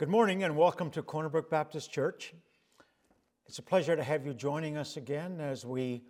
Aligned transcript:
Good 0.00 0.08
morning 0.08 0.44
and 0.44 0.56
welcome 0.56 0.88
to 0.92 1.02
Cornerbrook 1.02 1.50
Baptist 1.50 1.92
Church. 1.92 2.32
It's 3.44 3.58
a 3.58 3.62
pleasure 3.62 3.94
to 3.94 4.02
have 4.02 4.24
you 4.24 4.32
joining 4.32 4.78
us 4.78 4.96
again 4.96 5.42
as 5.42 5.66
we 5.66 6.04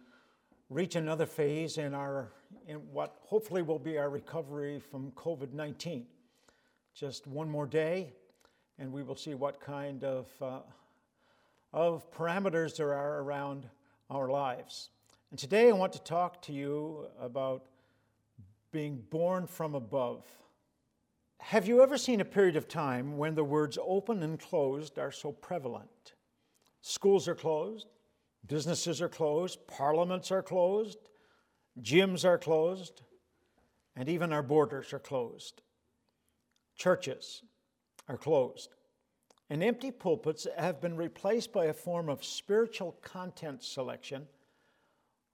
reach 0.69 0.95
another 0.95 1.27
phase 1.27 1.77
in 1.77 1.93
our 1.93 2.31
in 2.69 2.77
what 2.93 3.17
hopefully 3.23 3.63
will 3.63 3.81
be 3.81 3.99
our 3.99 4.09
recovery 4.09 4.79
from 4.79 5.11
COVID-19. 5.17 6.05
Just 6.95 7.27
one 7.27 7.51
more 7.51 7.67
day 7.67 8.13
and 8.79 8.93
we 8.93 9.03
will 9.03 9.17
see 9.17 9.35
what 9.35 9.61
kind 9.61 10.05
of 10.05 10.29
uh, 10.41 10.61
of 11.73 12.09
parameters 12.13 12.77
there 12.77 12.95
are 12.95 13.23
around 13.23 13.69
our 14.09 14.29
lives. 14.31 14.91
And 15.33 15.39
today 15.41 15.69
I 15.69 15.73
want 15.73 15.93
to 15.95 16.03
talk 16.05 16.41
to 16.43 16.53
you 16.53 17.09
about 17.21 17.65
being 18.71 19.03
born 19.11 19.49
from 19.49 19.75
above. 19.75 20.25
Have 21.41 21.67
you 21.67 21.83
ever 21.83 21.99
seen 21.99 22.21
a 22.21 22.25
period 22.25 22.55
of 22.55 22.69
time 22.69 23.19
when 23.19 23.35
the 23.35 23.43
words 23.43 23.77
open 23.83 24.23
and 24.23 24.39
closed 24.39 24.99
are 24.99 25.11
so 25.11 25.33
prevalent? 25.33 26.13
Schools 26.81 27.27
are 27.27 27.35
closed, 27.35 27.87
businesses 28.47 29.03
are 29.03 29.09
closed, 29.09 29.67
parliaments 29.67 30.31
are 30.31 30.43
closed, 30.43 30.99
gyms 31.81 32.25
are 32.25 32.39
closed, 32.39 33.03
and 33.97 34.09
even 34.09 34.33
our 34.33 34.43
borders 34.43 34.93
are 34.93 35.01
closed. 35.01 35.63
Churches 36.77 37.43
are 38.09 38.17
closed. 38.17 38.75
And 39.49 39.65
empty 39.65 39.91
pulpits 39.91 40.47
have 40.57 40.81
been 40.81 40.97
replaced 40.97 41.53
by 41.53 41.65
a 41.65 41.73
form 41.73 42.09
of 42.09 42.25
spiritual 42.25 42.93
content 43.03 43.65
selection 43.65 44.27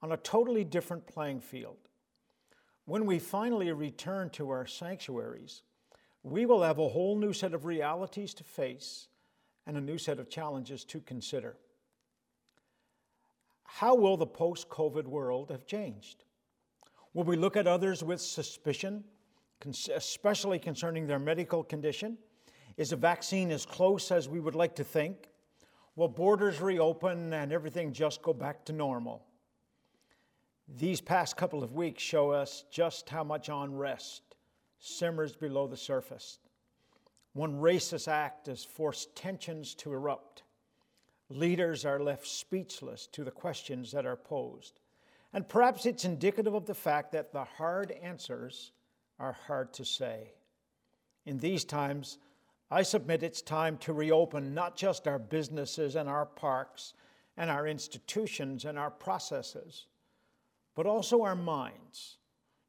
on 0.03 0.13
a 0.13 0.17
totally 0.17 0.65
different 0.65 1.07
playing 1.07 1.41
field. 1.41 1.77
When 2.87 3.05
we 3.05 3.19
finally 3.19 3.71
return 3.73 4.31
to 4.31 4.49
our 4.51 4.67
sanctuaries, 4.67 5.63
we 6.27 6.45
will 6.45 6.65
have 6.65 6.81
a 6.81 6.89
whole 6.89 7.17
new 7.17 7.33
set 7.33 7.55
of 7.55 7.65
realities 7.65 8.35
to 8.35 8.43
face 8.43 9.07
and 9.65 9.77
a 9.77 9.81
new 9.81 9.97
set 9.97 10.19
of 10.19 10.29
challenges 10.29 10.85
to 10.85 10.99
consider. 10.99 11.57
How 13.63 13.95
will 13.95 14.17
the 14.17 14.27
post 14.27 14.69
COVID 14.69 15.07
world 15.07 15.53
have 15.53 15.67
changed? 15.67 16.25
Will 17.15 17.23
we 17.23 17.37
look 17.37 17.57
at 17.57 17.69
others 17.69 18.03
with 18.03 18.21
suspicion, 18.21 19.05
especially 19.95 20.59
concerning 20.59 21.07
their 21.07 21.21
medical 21.21 21.63
condition? 21.63 22.19
Is 22.77 22.91
a 22.91 22.97
vaccine 22.97 23.53
as 23.53 23.65
close 23.65 24.11
as 24.11 24.29
we 24.29 24.41
would 24.41 24.57
like 24.57 24.75
to 24.77 24.85
think? 24.85 25.29
Will 25.95 26.09
borders 26.09 26.61
reopen 26.61 27.33
and 27.33 27.53
everything 27.53 27.93
just 27.93 28.21
go 28.23 28.33
back 28.33 28.65
to 28.65 28.73
normal? 28.73 29.25
These 30.67 31.01
past 31.01 31.37
couple 31.37 31.63
of 31.63 31.75
weeks 31.75 32.03
show 32.03 32.33
us 32.33 32.65
just 32.73 33.09
how 33.09 33.23
much 33.23 33.49
unrest 33.49 34.26
simmers 34.87 35.35
below 35.35 35.67
the 35.67 35.77
surface. 35.77 36.39
One 37.33 37.61
racist 37.61 38.09
act 38.09 38.47
has 38.47 38.65
forced 38.65 39.15
tensions 39.15 39.75
to 39.77 39.93
erupt. 39.93 40.43
Leaders 41.29 41.85
are 41.85 42.01
left 42.01 42.27
speechless 42.27 43.07
to 43.09 43.25
the 43.25 43.31
questions 43.31 43.93
that 43.93 44.07
are 44.07 44.17
posed. 44.17 44.81
And 45.33 45.49
perhaps 45.49 45.85
it's 45.85 46.05
indicative 46.05 46.55
of 46.55 46.67
the 46.67 46.75
fact 46.75 47.13
that 47.13 47.33
the 47.33 47.45
hard 47.45 47.91
answers 47.91 48.73
are 49.19 49.37
hard 49.47 49.73
to 49.75 49.85
say. 49.85 50.33
In 51.27 51.39
these 51.39 51.65
times, 51.65 52.19
I 52.71 52.83
submit 52.83 53.23
it's 53.23 53.43
time 53.43 53.77
to 53.79 53.93
reopen 53.93 54.55
not 54.55 54.77
just 54.77 55.07
our 55.07 55.19
businesses 55.19 55.97
and 55.97 56.09
our 56.09 56.27
parks 56.27 56.95
and 57.37 57.51
our 57.51 57.67
institutions 57.67 58.65
and 58.65 58.79
our 58.79 58.91
processes, 58.91 59.87
but 60.75 60.87
also 60.87 61.23
our 61.23 61.37
minds 61.37 62.19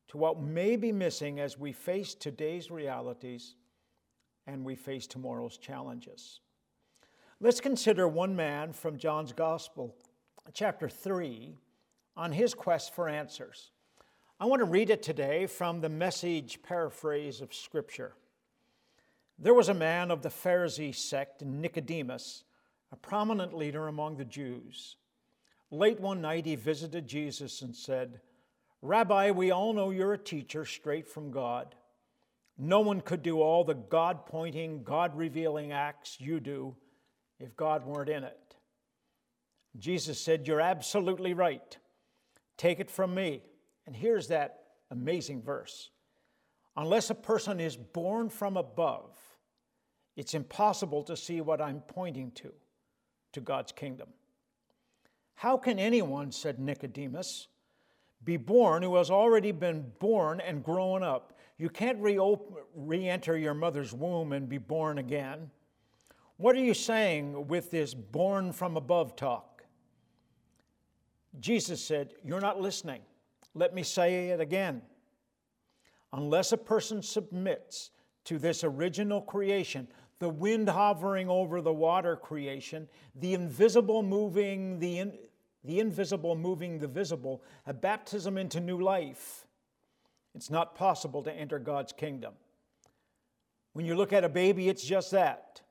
to 0.09 0.17
what 0.17 0.41
may 0.41 0.75
be 0.75 0.91
missing 0.91 1.39
as 1.39 1.59
we 1.59 1.71
face 1.71 2.13
today's 2.13 2.71
realities 2.71 3.55
and 4.45 4.63
we 4.63 4.75
face 4.75 5.07
tomorrow's 5.07 5.57
challenges. 5.57 6.39
Let's 7.39 7.59
consider 7.59 8.07
one 8.07 8.35
man 8.35 8.73
from 8.73 8.97
John's 8.97 9.33
Gospel, 9.33 9.95
chapter 10.53 10.89
3, 10.89 11.55
on 12.15 12.31
his 12.31 12.53
quest 12.53 12.95
for 12.95 13.07
answers. 13.07 13.71
I 14.39 14.45
want 14.45 14.59
to 14.61 14.65
read 14.65 14.89
it 14.89 15.03
today 15.03 15.45
from 15.45 15.81
the 15.81 15.89
message 15.89 16.59
paraphrase 16.63 17.41
of 17.41 17.53
Scripture. 17.53 18.13
There 19.37 19.53
was 19.53 19.69
a 19.69 19.73
man 19.73 20.09
of 20.09 20.21
the 20.21 20.29
Pharisee 20.29 20.95
sect, 20.95 21.43
Nicodemus, 21.43 22.43
a 22.91 22.95
prominent 22.95 23.53
leader 23.53 23.87
among 23.87 24.17
the 24.17 24.25
Jews. 24.25 24.95
Late 25.69 25.99
one 25.99 26.21
night, 26.21 26.45
he 26.45 26.55
visited 26.55 27.07
Jesus 27.07 27.61
and 27.61 27.75
said, 27.75 28.21
Rabbi, 28.81 29.31
we 29.31 29.51
all 29.51 29.73
know 29.73 29.89
you're 29.89 30.13
a 30.13 30.17
teacher 30.17 30.65
straight 30.65 31.07
from 31.07 31.31
God. 31.31 31.75
No 32.57 32.79
one 32.79 33.01
could 33.01 33.23
do 33.23 33.41
all 33.41 33.63
the 33.63 33.75
God 33.75 34.25
pointing, 34.25 34.83
God 34.83 35.15
revealing 35.15 35.71
acts 35.71 36.17
you 36.19 36.39
do 36.39 36.75
if 37.39 37.55
God 37.55 37.85
weren't 37.85 38.09
in 38.09 38.23
it. 38.23 38.55
Jesus 39.77 40.19
said, 40.19 40.47
You're 40.47 40.61
absolutely 40.61 41.33
right. 41.33 41.77
Take 42.57 42.79
it 42.79 42.89
from 42.89 43.13
me. 43.13 43.43
And 43.85 43.95
here's 43.95 44.27
that 44.27 44.63
amazing 44.91 45.41
verse 45.41 45.91
Unless 46.75 47.09
a 47.09 47.15
person 47.15 47.59
is 47.59 47.75
born 47.75 48.29
from 48.29 48.57
above, 48.57 49.17
it's 50.15 50.33
impossible 50.33 51.03
to 51.03 51.17
see 51.17 51.41
what 51.41 51.61
I'm 51.61 51.81
pointing 51.81 52.31
to, 52.31 52.51
to 53.33 53.41
God's 53.41 53.71
kingdom. 53.71 54.09
How 55.35 55.57
can 55.57 55.77
anyone, 55.77 56.31
said 56.31 56.59
Nicodemus, 56.59 57.47
be 58.23 58.37
born 58.37 58.83
who 58.83 58.95
has 58.95 59.09
already 59.09 59.51
been 59.51 59.91
born 59.99 60.39
and 60.41 60.63
grown 60.63 61.03
up. 61.03 61.33
You 61.57 61.69
can't 61.69 61.99
re 61.99 63.09
enter 63.09 63.37
your 63.37 63.53
mother's 63.53 63.93
womb 63.93 64.33
and 64.33 64.47
be 64.47 64.57
born 64.57 64.97
again. 64.97 65.49
What 66.37 66.55
are 66.55 66.63
you 66.63 66.75
saying 66.75 67.47
with 67.47 67.71
this 67.71 67.93
born 67.93 68.51
from 68.51 68.77
above 68.77 69.15
talk? 69.15 69.63
Jesus 71.39 71.83
said, 71.83 72.13
You're 72.23 72.41
not 72.41 72.61
listening. 72.61 73.01
Let 73.53 73.73
me 73.73 73.83
say 73.83 74.29
it 74.29 74.39
again. 74.39 74.81
Unless 76.13 76.51
a 76.51 76.57
person 76.57 77.01
submits 77.01 77.91
to 78.25 78.37
this 78.37 78.63
original 78.63 79.21
creation, 79.21 79.87
the 80.19 80.29
wind 80.29 80.69
hovering 80.69 81.29
over 81.29 81.61
the 81.61 81.73
water 81.73 82.15
creation, 82.15 82.87
the 83.15 83.33
invisible 83.33 84.03
moving, 84.03 84.79
the, 84.79 84.99
in, 84.99 85.13
the 85.67 85.79
invisible 85.81 86.35
moving 86.35 86.79
the 86.79 86.87
visible, 86.87 87.43
a 87.65 87.73
baptism 87.73 88.37
into 88.37 88.59
new 88.59 88.81
life. 88.81 89.45
It's 90.33 90.49
not 90.49 90.75
possible 90.75 91.21
to 91.23 91.31
enter 91.31 91.59
God's 91.59 91.91
kingdom. 91.91 92.33
When 93.73 93.85
you 93.85 93.93
look 93.93 94.13
at 94.13 94.23
a 94.23 94.29
baby, 94.29 94.69
it's 94.69 94.83
just 94.83 95.11
that 95.11 95.61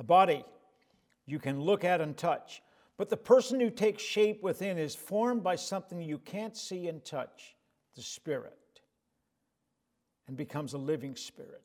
a 0.00 0.02
body 0.02 0.44
you 1.26 1.38
can 1.38 1.60
look 1.60 1.84
at 1.84 2.00
and 2.00 2.16
touch. 2.16 2.60
But 2.96 3.08
the 3.08 3.16
person 3.16 3.60
who 3.60 3.70
takes 3.70 4.02
shape 4.02 4.42
within 4.42 4.78
is 4.78 4.96
formed 4.96 5.44
by 5.44 5.54
something 5.54 6.02
you 6.02 6.18
can't 6.18 6.56
see 6.56 6.88
and 6.88 7.04
touch 7.04 7.54
the 7.94 8.02
Spirit 8.02 8.58
and 10.26 10.36
becomes 10.36 10.74
a 10.74 10.78
living 10.78 11.14
Spirit. 11.14 11.62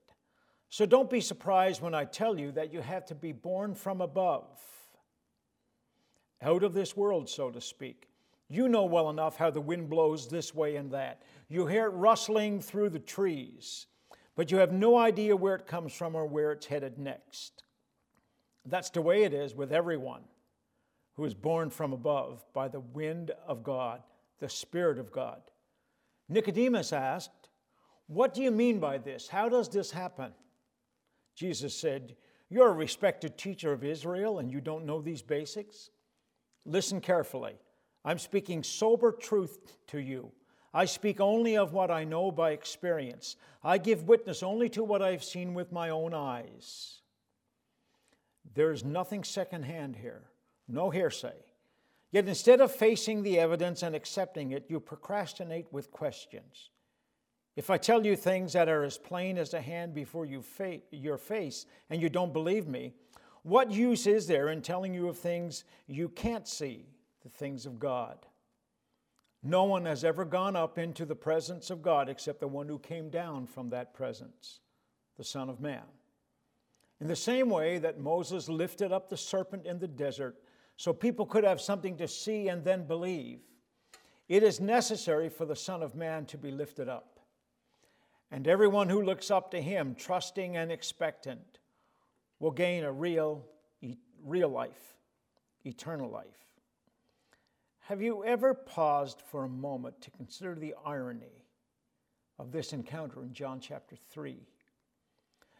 So 0.69 0.85
don't 0.85 1.09
be 1.09 1.21
surprised 1.21 1.81
when 1.81 1.95
I 1.95 2.05
tell 2.05 2.39
you 2.39 2.51
that 2.51 2.71
you 2.71 2.81
have 2.81 3.05
to 3.07 3.15
be 3.15 3.31
born 3.31 3.73
from 3.73 4.01
above 4.01 4.59
out 6.43 6.63
of 6.63 6.73
this 6.73 6.95
world, 6.95 7.29
so 7.29 7.49
to 7.49 7.61
speak. 7.61 8.09
You 8.49 8.67
know 8.67 8.85
well 8.85 9.09
enough 9.09 9.37
how 9.37 9.49
the 9.49 9.61
wind 9.61 9.89
blows 9.89 10.27
this 10.27 10.53
way 10.53 10.75
and 10.75 10.91
that. 10.91 11.23
You 11.49 11.65
hear 11.65 11.85
it 11.85 11.93
rustling 11.93 12.61
through 12.61 12.89
the 12.89 12.99
trees, 12.99 13.87
but 14.35 14.51
you 14.51 14.57
have 14.57 14.71
no 14.71 14.97
idea 14.97 15.35
where 15.35 15.55
it 15.55 15.65
comes 15.65 15.93
from 15.93 16.15
or 16.15 16.25
where 16.25 16.51
it's 16.51 16.65
headed 16.65 16.99
next. 16.99 17.63
That's 18.65 18.89
the 18.89 19.01
way 19.01 19.23
it 19.23 19.33
is 19.33 19.55
with 19.55 19.71
everyone 19.71 20.21
who 21.15 21.25
is 21.25 21.33
born 21.33 21.69
from 21.69 21.93
above 21.93 22.43
by 22.53 22.67
the 22.67 22.79
wind 22.79 23.31
of 23.47 23.63
God, 23.63 24.01
the 24.39 24.49
Spirit 24.49 24.99
of 24.99 25.11
God. 25.11 25.41
Nicodemus 26.29 26.93
asked, 26.93 27.49
What 28.07 28.33
do 28.33 28.41
you 28.41 28.51
mean 28.51 28.79
by 28.79 28.97
this? 28.97 29.27
How 29.27 29.49
does 29.49 29.69
this 29.69 29.91
happen? 29.91 30.31
Jesus 31.35 31.75
said, 31.75 32.15
You're 32.49 32.69
a 32.69 32.73
respected 32.73 33.37
teacher 33.37 33.71
of 33.71 33.83
Israel 33.83 34.39
and 34.39 34.51
you 34.51 34.61
don't 34.61 34.85
know 34.85 35.01
these 35.01 35.21
basics? 35.21 35.89
Listen 36.65 37.01
carefully. 37.01 37.55
I'm 38.05 38.19
speaking 38.19 38.63
sober 38.63 39.11
truth 39.11 39.59
to 39.87 39.99
you. 39.99 40.31
I 40.73 40.85
speak 40.85 41.19
only 41.19 41.55
of 41.55 41.73
what 41.73 41.91
I 41.91 42.03
know 42.03 42.31
by 42.31 42.51
experience. 42.51 43.35
I 43.63 43.77
give 43.77 44.07
witness 44.07 44.41
only 44.41 44.69
to 44.69 44.83
what 44.83 45.01
I've 45.01 45.23
seen 45.23 45.53
with 45.53 45.71
my 45.71 45.89
own 45.89 46.13
eyes. 46.13 47.01
There 48.55 48.71
is 48.71 48.83
nothing 48.83 49.23
secondhand 49.23 49.97
here, 49.97 50.23
no 50.67 50.89
hearsay. 50.89 51.35
Yet 52.11 52.27
instead 52.27 52.61
of 52.61 52.71
facing 52.71 53.23
the 53.23 53.39
evidence 53.39 53.81
and 53.83 53.95
accepting 53.95 54.51
it, 54.51 54.65
you 54.67 54.79
procrastinate 54.79 55.71
with 55.71 55.91
questions. 55.91 56.69
If 57.55 57.69
I 57.69 57.77
tell 57.77 58.05
you 58.05 58.15
things 58.15 58.53
that 58.53 58.69
are 58.69 58.83
as 58.83 58.97
plain 58.97 59.37
as 59.37 59.53
a 59.53 59.61
hand 59.61 59.93
before 59.93 60.25
you 60.25 60.41
fa- 60.41 60.81
your 60.91 61.17
face 61.17 61.65
and 61.89 62.01
you 62.01 62.09
don't 62.09 62.33
believe 62.33 62.67
me, 62.67 62.93
what 63.43 63.71
use 63.71 64.07
is 64.07 64.25
there 64.25 64.49
in 64.49 64.61
telling 64.61 64.93
you 64.93 65.07
of 65.07 65.17
things 65.17 65.65
you 65.85 66.09
can't 66.09 66.47
see, 66.47 66.87
the 67.21 67.29
things 67.29 67.65
of 67.65 67.79
God? 67.79 68.25
No 69.43 69.65
one 69.65 69.85
has 69.85 70.05
ever 70.05 70.23
gone 70.23 70.55
up 70.55 70.77
into 70.77 71.05
the 71.05 71.15
presence 71.15 71.69
of 71.69 71.81
God 71.81 72.07
except 72.07 72.39
the 72.39 72.47
one 72.47 72.69
who 72.69 72.79
came 72.79 73.09
down 73.09 73.45
from 73.45 73.69
that 73.69 73.93
presence, 73.93 74.61
the 75.17 75.23
Son 75.23 75.49
of 75.49 75.59
Man. 75.59 75.83
In 77.01 77.07
the 77.07 77.15
same 77.15 77.49
way 77.49 77.79
that 77.79 77.99
Moses 77.99 78.47
lifted 78.47 78.93
up 78.93 79.09
the 79.09 79.17
serpent 79.17 79.65
in 79.65 79.79
the 79.79 79.87
desert 79.87 80.37
so 80.77 80.93
people 80.93 81.25
could 81.25 81.43
have 81.43 81.59
something 81.59 81.97
to 81.97 82.07
see 82.07 82.47
and 82.47 82.63
then 82.63 82.87
believe, 82.87 83.41
it 84.29 84.43
is 84.43 84.61
necessary 84.61 85.27
for 85.27 85.45
the 85.45 85.55
Son 85.55 85.83
of 85.83 85.95
Man 85.95 86.25
to 86.27 86.37
be 86.37 86.49
lifted 86.49 86.87
up. 86.87 87.19
And 88.31 88.47
everyone 88.47 88.87
who 88.87 89.01
looks 89.01 89.29
up 89.29 89.51
to 89.51 89.61
him, 89.61 89.95
trusting 89.95 90.55
and 90.55 90.71
expectant, 90.71 91.59
will 92.43 92.51
gain 92.51 92.83
a 92.83 92.91
real, 92.91 93.41
real 94.21 94.49
life, 94.49 94.97
eternal 95.63 96.09
life. 96.09 96.25
Have 97.79 98.01
you 98.01 98.25
ever 98.25 98.53
paused 98.53 99.21
for 99.31 99.45
a 99.45 99.49
moment 99.49 100.01
to 100.01 100.11
consider 100.11 100.53
the 100.53 100.75
irony 100.85 101.45
of 102.37 102.51
this 102.51 102.73
encounter 102.73 103.23
in 103.23 103.31
John 103.31 103.61
chapter 103.61 103.95
3? 103.95 104.45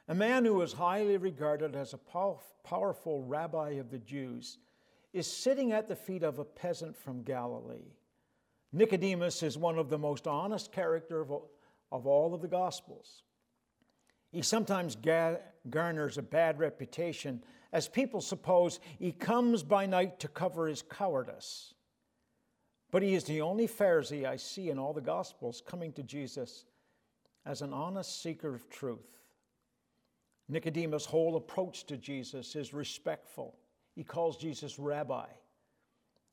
A 0.10 0.14
man 0.14 0.44
who 0.44 0.56
was 0.56 0.74
highly 0.74 1.16
regarded 1.16 1.74
as 1.74 1.94
a 1.94 2.00
powerful 2.66 3.24
rabbi 3.24 3.70
of 3.76 3.90
the 3.90 4.00
Jews 4.00 4.58
is 5.14 5.26
sitting 5.26 5.72
at 5.72 5.88
the 5.88 5.96
feet 5.96 6.22
of 6.22 6.38
a 6.38 6.44
peasant 6.44 6.98
from 6.98 7.24
Galilee. 7.24 7.94
Nicodemus 8.74 9.42
is 9.42 9.58
one 9.58 9.78
of 9.78 9.90
the 9.90 9.98
most 9.98 10.28
honest 10.28 10.74
characters 10.74 11.30
of 11.94 12.06
all 12.06 12.34
of 12.34 12.42
the 12.42 12.48
Gospels. 12.50 13.24
He 14.34 14.42
sometimes 14.42 14.98
garners 15.70 16.18
a 16.18 16.24
bad 16.24 16.58
reputation 16.58 17.44
as 17.72 17.88
people 17.88 18.20
suppose 18.20 18.80
he 18.98 19.12
comes 19.12 19.62
by 19.62 19.86
night 19.86 20.20
to 20.22 20.28
cover 20.28 20.68
his 20.68 20.82
cowardice. 20.82 21.76
But 22.90 23.04
he 23.04 23.14
is 23.14 23.26
the 23.26 23.42
only 23.42 23.68
Pharisee 23.68 24.26
I 24.26 24.38
see 24.38 24.72
in 24.72 24.80
all 24.80 24.92
the 24.92 25.02
Gospels 25.02 25.62
coming 25.66 25.94
to 25.94 26.04
Jesus 26.04 26.66
as 27.46 27.62
an 27.62 27.74
honest 27.74 28.24
seeker 28.24 28.56
of 28.56 28.68
truth. 28.70 29.20
Nicodemus' 30.50 31.06
whole 31.06 31.36
approach 31.36 31.86
to 31.86 31.98
Jesus 31.98 32.56
is 32.56 32.74
respectful. 32.74 33.56
He 33.96 34.04
calls 34.04 34.36
Jesus 34.36 34.80
rabbi 34.80 35.28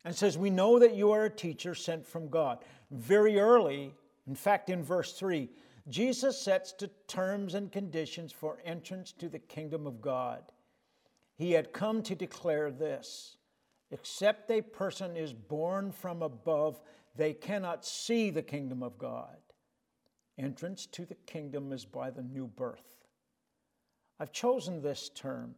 and 0.07 0.15
says, 0.17 0.39
We 0.39 0.49
know 0.49 0.79
that 0.79 0.95
you 0.95 1.11
are 1.13 1.27
a 1.27 1.31
teacher 1.31 1.75
sent 1.75 2.07
from 2.07 2.29
God. 2.29 2.65
Very 2.91 3.39
early, 3.39 3.93
in 4.27 4.35
fact, 4.35 4.71
in 4.71 4.83
verse 4.83 5.13
3, 5.13 5.51
Jesus 5.91 6.41
sets 6.41 6.73
the 6.73 6.89
terms 7.09 7.55
and 7.55 7.71
conditions 7.71 8.33
for 8.33 8.59
entrance 8.65 9.13
to 9.13 9.29
the 9.29 9.39
kingdom 9.39 9.87
of 9.87 10.01
God. 10.01 10.43
He 11.37 11.53
had 11.53 11.73
come 11.73 12.03
to 12.05 12.15
declare 12.15 12.71
this 12.71 13.37
Except 13.91 14.51
a 14.51 14.63
person 14.63 15.17
is 15.17 15.33
born 15.33 15.91
from 15.91 16.23
above, 16.23 16.81
they 17.17 17.33
cannot 17.33 17.85
see 17.85 18.31
the 18.31 18.43
kingdom 18.43 18.83
of 18.83 18.99
God. 18.99 19.37
Entrance 20.39 20.87
to 20.87 21.05
the 21.05 21.17
kingdom 21.27 21.73
is 21.73 21.85
by 21.85 22.11
the 22.11 22.23
new 22.23 22.47
birth. 22.47 23.07
I've 24.21 24.33
chosen 24.33 24.81
this 24.81 25.11
term 25.15 25.55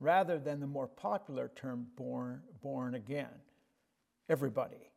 rather 0.00 0.38
than 0.38 0.60
the 0.60 0.66
more 0.66 0.88
popular 0.88 1.50
term 1.54 1.86
born, 1.96 2.42
born 2.60 2.94
again. 2.94 3.28
Everybody, 4.28 4.87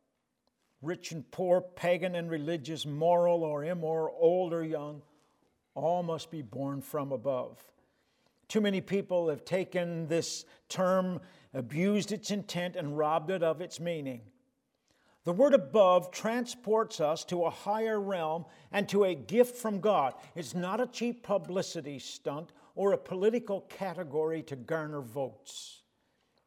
rich 0.82 1.12
and 1.12 1.30
poor, 1.30 1.60
pagan 1.60 2.14
and 2.14 2.30
religious, 2.30 2.84
moral 2.84 3.44
or 3.44 3.64
immoral, 3.64 4.14
old 4.18 4.52
or 4.52 4.64
young, 4.64 5.02
all 5.74 6.02
must 6.02 6.30
be 6.30 6.42
born 6.42 6.82
from 6.82 7.12
above. 7.12 7.64
Too 8.48 8.60
many 8.60 8.80
people 8.82 9.30
have 9.30 9.44
taken 9.44 10.06
this 10.08 10.44
term 10.68 11.20
abused 11.54 12.12
its 12.12 12.30
intent, 12.30 12.76
and 12.76 12.96
robbed 12.96 13.30
it 13.30 13.42
of 13.42 13.60
its 13.60 13.78
meaning. 13.78 14.22
The 15.24 15.32
word 15.32 15.54
above 15.54 16.10
transports 16.10 17.00
us 17.00 17.24
to 17.26 17.44
a 17.44 17.50
higher 17.50 18.00
realm 18.00 18.44
and 18.72 18.88
to 18.88 19.04
a 19.04 19.14
gift 19.14 19.56
from 19.56 19.80
God. 19.80 20.14
It's 20.34 20.54
not 20.54 20.80
a 20.80 20.86
cheap 20.86 21.22
publicity 21.22 21.98
stunt 21.98 22.52
or 22.74 22.92
a 22.92 22.98
political 22.98 23.60
category 23.62 24.42
to 24.44 24.56
garner 24.56 25.00
votes. 25.00 25.82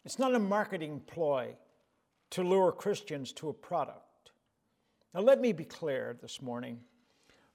It's 0.03 0.19
not 0.19 0.35
a 0.35 0.39
marketing 0.39 1.01
ploy 1.07 1.55
to 2.31 2.43
lure 2.43 2.71
Christians 2.71 3.31
to 3.33 3.49
a 3.49 3.53
product. 3.53 4.04
Now, 5.15 5.21
let 5.21 5.39
me 5.39 5.53
be 5.53 5.63
clear 5.63 6.17
this 6.21 6.41
morning. 6.41 6.81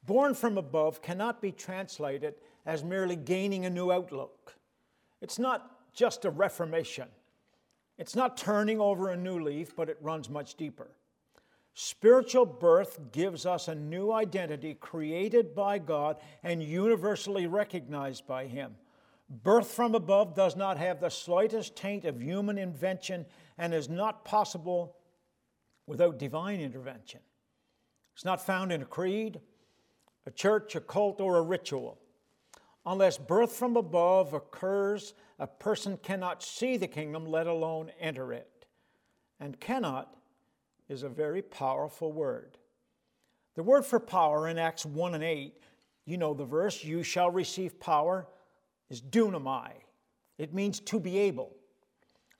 Born 0.06 0.32
from 0.32 0.56
above 0.56 1.02
cannot 1.02 1.42
be 1.42 1.52
translated 1.52 2.36
as 2.64 2.82
merely 2.82 3.16
gaining 3.16 3.66
a 3.66 3.70
new 3.70 3.92
outlook. 3.92 4.56
It's 5.20 5.38
not 5.38 5.92
just 5.92 6.24
a 6.24 6.30
reformation. 6.30 7.08
It's 7.98 8.16
not 8.16 8.38
turning 8.38 8.80
over 8.80 9.10
a 9.10 9.16
new 9.16 9.38
leaf, 9.38 9.76
but 9.76 9.90
it 9.90 9.98
runs 10.00 10.30
much 10.30 10.54
deeper. 10.54 10.90
Spiritual 11.74 12.46
birth 12.46 12.98
gives 13.12 13.44
us 13.44 13.68
a 13.68 13.74
new 13.74 14.10
identity 14.10 14.72
created 14.72 15.54
by 15.54 15.78
God 15.78 16.16
and 16.42 16.62
universally 16.62 17.46
recognized 17.46 18.26
by 18.26 18.46
Him. 18.46 18.74
Birth 19.28 19.70
from 19.70 19.94
above 19.94 20.34
does 20.34 20.56
not 20.56 20.78
have 20.78 20.98
the 20.98 21.10
slightest 21.10 21.76
taint 21.76 22.06
of 22.06 22.22
human 22.22 22.56
invention 22.56 23.26
and 23.58 23.74
is 23.74 23.90
not 23.90 24.24
possible 24.24 24.96
without 25.86 26.18
divine 26.18 26.60
intervention. 26.60 27.20
It's 28.20 28.24
not 28.26 28.44
found 28.44 28.70
in 28.70 28.82
a 28.82 28.84
creed, 28.84 29.40
a 30.26 30.30
church, 30.30 30.76
a 30.76 30.80
cult, 30.82 31.22
or 31.22 31.38
a 31.38 31.42
ritual. 31.42 31.98
Unless 32.84 33.16
birth 33.16 33.50
from 33.50 33.78
above 33.78 34.34
occurs, 34.34 35.14
a 35.38 35.46
person 35.46 35.96
cannot 36.02 36.42
see 36.42 36.76
the 36.76 36.86
kingdom, 36.86 37.24
let 37.24 37.46
alone 37.46 37.90
enter 37.98 38.34
it. 38.34 38.66
And 39.40 39.58
cannot 39.58 40.18
is 40.86 41.02
a 41.02 41.08
very 41.08 41.40
powerful 41.40 42.12
word. 42.12 42.58
The 43.54 43.62
word 43.62 43.86
for 43.86 43.98
power 43.98 44.48
in 44.48 44.58
Acts 44.58 44.84
1 44.84 45.14
and 45.14 45.24
8, 45.24 45.54
you 46.04 46.18
know 46.18 46.34
the 46.34 46.44
verse, 46.44 46.84
you 46.84 47.02
shall 47.02 47.30
receive 47.30 47.80
power, 47.80 48.26
is 48.90 49.00
dunamai. 49.00 49.70
It 50.36 50.52
means 50.52 50.78
to 50.80 51.00
be 51.00 51.16
able. 51.20 51.56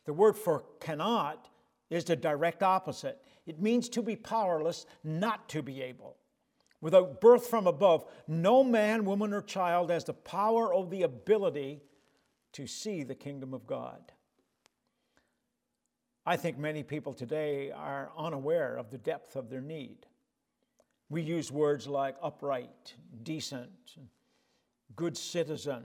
The 0.04 0.12
word 0.12 0.36
for 0.36 0.62
cannot 0.78 1.48
is 1.90 2.04
the 2.04 2.16
direct 2.16 2.62
opposite. 2.62 3.20
It 3.46 3.60
means 3.60 3.88
to 3.90 4.02
be 4.02 4.16
powerless, 4.16 4.86
not 5.04 5.48
to 5.50 5.62
be 5.62 5.82
able. 5.82 6.16
Without 6.80 7.20
birth 7.20 7.48
from 7.48 7.66
above, 7.66 8.04
no 8.26 8.64
man, 8.64 9.04
woman, 9.04 9.34
or 9.34 9.42
child 9.42 9.90
has 9.90 10.04
the 10.04 10.14
power 10.14 10.72
or 10.72 10.86
the 10.86 11.02
ability 11.02 11.82
to 12.52 12.66
see 12.66 13.02
the 13.02 13.14
kingdom 13.14 13.52
of 13.52 13.66
God. 13.66 14.12
I 16.24 16.36
think 16.36 16.58
many 16.58 16.82
people 16.82 17.12
today 17.12 17.70
are 17.70 18.10
unaware 18.16 18.76
of 18.76 18.90
the 18.90 18.98
depth 18.98 19.36
of 19.36 19.50
their 19.50 19.60
need. 19.60 20.06
We 21.08 21.22
use 21.22 21.50
words 21.50 21.88
like 21.88 22.16
upright, 22.22 22.94
decent, 23.24 23.96
good 24.94 25.16
citizen 25.16 25.84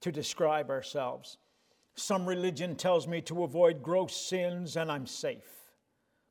to 0.00 0.10
describe 0.10 0.70
ourselves. 0.70 1.36
Some 1.98 2.26
religion 2.26 2.76
tells 2.76 3.06
me 3.06 3.20
to 3.22 3.44
avoid 3.44 3.82
gross 3.82 4.16
sins 4.16 4.76
and 4.76 4.90
I'm 4.90 5.06
safe. 5.06 5.72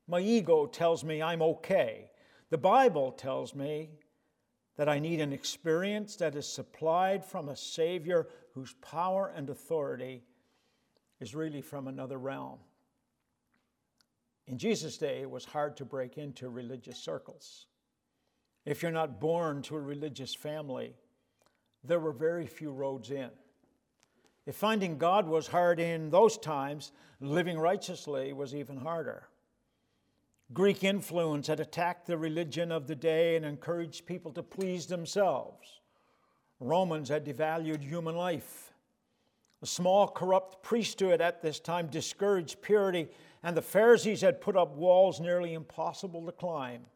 My 0.06 0.20
ego 0.20 0.66
tells 0.66 1.04
me 1.04 1.22
I'm 1.22 1.42
okay 1.42 2.10
the 2.50 2.58
Bible 2.58 3.12
tells 3.12 3.54
me 3.54 3.90
that 4.76 4.88
I 4.88 4.98
need 4.98 5.20
an 5.20 5.32
experience 5.32 6.16
that 6.16 6.34
is 6.34 6.46
supplied 6.46 7.24
from 7.24 7.48
a 7.48 7.56
Savior 7.56 8.28
whose 8.54 8.74
power 8.74 9.32
and 9.34 9.50
authority 9.50 10.22
is 11.20 11.34
really 11.34 11.60
from 11.60 11.88
another 11.88 12.18
realm. 12.18 12.58
In 14.46 14.56
Jesus' 14.56 14.96
day, 14.96 15.20
it 15.20 15.30
was 15.30 15.44
hard 15.44 15.76
to 15.76 15.84
break 15.84 16.16
into 16.16 16.48
religious 16.48 16.96
circles. 16.96 17.66
If 18.64 18.82
you're 18.82 18.92
not 18.92 19.20
born 19.20 19.60
to 19.62 19.76
a 19.76 19.80
religious 19.80 20.34
family, 20.34 20.94
there 21.84 22.00
were 22.00 22.12
very 22.12 22.46
few 22.46 22.70
roads 22.70 23.10
in. 23.10 23.30
If 24.48 24.56
finding 24.56 24.96
God 24.96 25.28
was 25.28 25.46
hard 25.46 25.78
in 25.78 26.08
those 26.08 26.38
times, 26.38 26.92
living 27.20 27.58
righteously 27.58 28.32
was 28.32 28.54
even 28.54 28.78
harder. 28.78 29.28
Greek 30.54 30.84
influence 30.84 31.48
had 31.48 31.60
attacked 31.60 32.06
the 32.06 32.16
religion 32.16 32.72
of 32.72 32.86
the 32.86 32.94
day 32.94 33.36
and 33.36 33.44
encouraged 33.44 34.06
people 34.06 34.32
to 34.32 34.42
please 34.42 34.86
themselves. 34.86 35.80
Romans 36.60 37.10
had 37.10 37.26
devalued 37.26 37.82
human 37.82 38.16
life. 38.16 38.72
A 39.60 39.66
small 39.66 40.08
corrupt 40.08 40.62
priesthood 40.62 41.20
at 41.20 41.42
this 41.42 41.60
time 41.60 41.88
discouraged 41.88 42.62
purity, 42.62 43.08
and 43.42 43.54
the 43.54 43.60
Pharisees 43.60 44.22
had 44.22 44.40
put 44.40 44.56
up 44.56 44.74
walls 44.74 45.20
nearly 45.20 45.52
impossible 45.52 46.24
to 46.24 46.32
climb. 46.32 46.86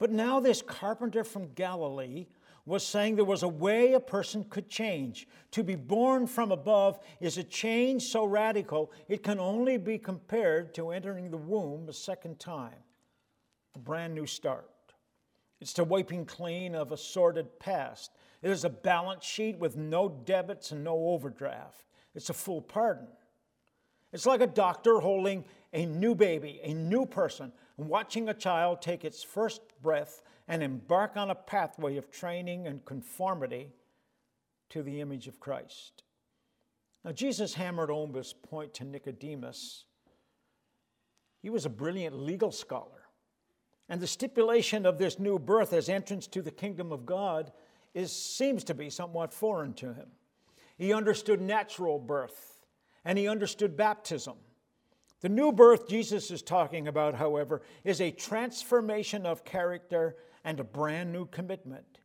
But 0.00 0.10
now, 0.10 0.40
this 0.40 0.62
carpenter 0.62 1.22
from 1.22 1.54
Galilee 1.54 2.26
was 2.68 2.86
saying 2.86 3.16
there 3.16 3.24
was 3.24 3.42
a 3.42 3.48
way 3.48 3.94
a 3.94 4.00
person 4.00 4.44
could 4.50 4.68
change. 4.68 5.26
To 5.52 5.64
be 5.64 5.74
born 5.74 6.26
from 6.26 6.52
above 6.52 7.00
is 7.18 7.38
a 7.38 7.42
change 7.42 8.02
so 8.02 8.24
radical 8.24 8.92
it 9.08 9.22
can 9.22 9.40
only 9.40 9.78
be 9.78 9.96
compared 9.96 10.74
to 10.74 10.90
entering 10.90 11.30
the 11.30 11.38
womb 11.38 11.88
a 11.88 11.92
second 11.94 12.38
time, 12.38 12.76
a 13.74 13.78
brand 13.78 14.14
new 14.14 14.26
start. 14.26 14.68
It's 15.60 15.72
the 15.72 15.82
wiping 15.82 16.26
clean 16.26 16.74
of 16.74 16.92
a 16.92 16.96
sordid 16.96 17.58
past. 17.58 18.10
It 18.42 18.50
is 18.50 18.64
a 18.64 18.70
balance 18.70 19.24
sheet 19.24 19.58
with 19.58 19.76
no 19.76 20.08
debits 20.08 20.70
and 20.70 20.84
no 20.84 21.08
overdraft. 21.08 21.84
It's 22.14 22.28
a 22.28 22.34
full 22.34 22.60
pardon. 22.60 23.08
It's 24.12 24.26
like 24.26 24.40
a 24.40 24.46
doctor 24.46 25.00
holding 25.00 25.44
a 25.72 25.86
new 25.86 26.14
baby, 26.14 26.60
a 26.62 26.74
new 26.74 27.06
person, 27.06 27.52
and 27.78 27.88
watching 27.88 28.28
a 28.28 28.34
child 28.34 28.82
take 28.82 29.04
its 29.04 29.22
first 29.22 29.62
breath 29.82 30.22
and 30.48 30.62
embark 30.62 31.16
on 31.16 31.30
a 31.30 31.34
pathway 31.34 31.98
of 31.98 32.10
training 32.10 32.66
and 32.66 32.84
conformity 32.84 33.70
to 34.70 34.82
the 34.82 35.00
image 35.00 35.28
of 35.28 35.38
Christ. 35.38 36.02
Now, 37.04 37.12
Jesus 37.12 37.54
hammered 37.54 37.90
home 37.90 38.12
this 38.12 38.32
point 38.32 38.74
to 38.74 38.84
Nicodemus. 38.84 39.84
He 41.40 41.50
was 41.50 41.66
a 41.66 41.70
brilliant 41.70 42.16
legal 42.16 42.50
scholar. 42.50 43.02
And 43.88 44.00
the 44.00 44.06
stipulation 44.06 44.84
of 44.84 44.98
this 44.98 45.18
new 45.18 45.38
birth 45.38 45.72
as 45.72 45.88
entrance 45.88 46.26
to 46.28 46.42
the 46.42 46.50
kingdom 46.50 46.92
of 46.92 47.06
God 47.06 47.52
is, 47.94 48.12
seems 48.12 48.64
to 48.64 48.74
be 48.74 48.90
somewhat 48.90 49.32
foreign 49.32 49.72
to 49.74 49.94
him. 49.94 50.08
He 50.76 50.92
understood 50.92 51.40
natural 51.40 51.98
birth 51.98 52.60
and 53.04 53.18
he 53.18 53.28
understood 53.28 53.76
baptism. 53.76 54.36
The 55.20 55.28
new 55.28 55.52
birth 55.52 55.88
Jesus 55.88 56.30
is 56.30 56.42
talking 56.42 56.86
about, 56.86 57.14
however, 57.14 57.62
is 57.82 58.00
a 58.00 58.10
transformation 58.10 59.26
of 59.26 59.44
character 59.44 60.16
and 60.44 60.60
a 60.60 60.64
brand 60.64 61.12
new 61.12 61.26
commitment. 61.26 62.00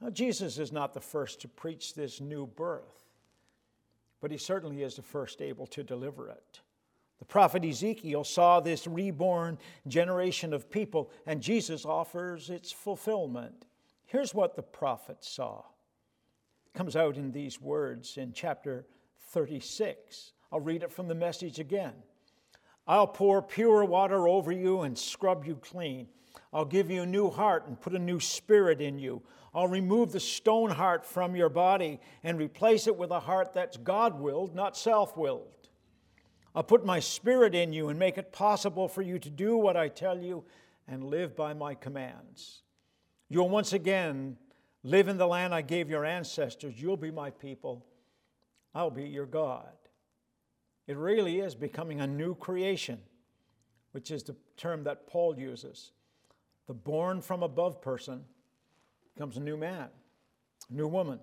Now, 0.00 0.10
Jesus 0.10 0.58
is 0.58 0.72
not 0.72 0.94
the 0.94 1.00
first 1.00 1.40
to 1.42 1.48
preach 1.48 1.94
this 1.94 2.20
new 2.20 2.46
birth, 2.46 3.04
but 4.20 4.30
he 4.30 4.38
certainly 4.38 4.82
is 4.82 4.96
the 4.96 5.02
first 5.02 5.40
able 5.40 5.66
to 5.68 5.82
deliver 5.82 6.28
it. 6.28 6.60
The 7.20 7.26
prophet 7.26 7.64
Ezekiel 7.64 8.24
saw 8.24 8.58
this 8.58 8.88
reborn 8.88 9.58
generation 9.86 10.52
of 10.52 10.68
people, 10.68 11.08
and 11.24 11.40
Jesus 11.40 11.84
offers 11.84 12.50
its 12.50 12.72
fulfillment. 12.72 13.64
Here's 14.06 14.34
what 14.34 14.56
the 14.56 14.62
prophet 14.62 15.18
saw. 15.20 15.62
It 16.66 16.76
comes 16.76 16.96
out 16.96 17.16
in 17.16 17.30
these 17.30 17.60
words 17.60 18.16
in 18.16 18.32
chapter 18.32 18.86
36. 19.30 20.32
I'll 20.50 20.58
read 20.58 20.82
it 20.82 20.90
from 20.90 21.06
the 21.06 21.14
message 21.14 21.60
again. 21.60 21.94
I'll 22.88 23.06
pour 23.06 23.40
pure 23.40 23.84
water 23.84 24.26
over 24.26 24.50
you 24.50 24.80
and 24.80 24.98
scrub 24.98 25.44
you 25.44 25.54
clean. 25.54 26.08
I'll 26.52 26.64
give 26.64 26.90
you 26.90 27.02
a 27.02 27.06
new 27.06 27.30
heart 27.30 27.66
and 27.66 27.80
put 27.80 27.94
a 27.94 27.98
new 27.98 28.20
spirit 28.20 28.80
in 28.80 28.98
you. 28.98 29.22
I'll 29.54 29.68
remove 29.68 30.12
the 30.12 30.20
stone 30.20 30.70
heart 30.70 31.04
from 31.04 31.36
your 31.36 31.48
body 31.48 32.00
and 32.22 32.38
replace 32.38 32.86
it 32.86 32.96
with 32.96 33.10
a 33.10 33.20
heart 33.20 33.54
that's 33.54 33.76
God 33.76 34.20
willed, 34.20 34.54
not 34.54 34.76
self 34.76 35.16
willed. 35.16 35.68
I'll 36.54 36.62
put 36.62 36.84
my 36.84 37.00
spirit 37.00 37.54
in 37.54 37.72
you 37.72 37.88
and 37.88 37.98
make 37.98 38.18
it 38.18 38.32
possible 38.32 38.88
for 38.88 39.02
you 39.02 39.18
to 39.18 39.30
do 39.30 39.56
what 39.56 39.76
I 39.76 39.88
tell 39.88 40.18
you 40.18 40.44
and 40.86 41.04
live 41.04 41.34
by 41.34 41.54
my 41.54 41.74
commands. 41.74 42.62
You'll 43.28 43.48
once 43.48 43.72
again 43.72 44.36
live 44.82 45.08
in 45.08 45.16
the 45.16 45.26
land 45.26 45.54
I 45.54 45.62
gave 45.62 45.88
your 45.88 46.04
ancestors. 46.04 46.74
You'll 46.76 46.98
be 46.98 47.10
my 47.10 47.30
people. 47.30 47.86
I'll 48.74 48.90
be 48.90 49.04
your 49.04 49.26
God. 49.26 49.72
It 50.86 50.96
really 50.96 51.40
is 51.40 51.54
becoming 51.54 52.00
a 52.00 52.06
new 52.06 52.34
creation, 52.34 53.00
which 53.92 54.10
is 54.10 54.22
the 54.22 54.36
term 54.56 54.84
that 54.84 55.06
Paul 55.06 55.38
uses. 55.38 55.92
The 56.66 56.74
born 56.74 57.20
from 57.20 57.42
above 57.42 57.80
person 57.80 58.24
becomes 59.14 59.36
a 59.36 59.40
new 59.40 59.56
man, 59.56 59.88
a 60.70 60.74
new 60.74 60.88
woman. 60.88 61.18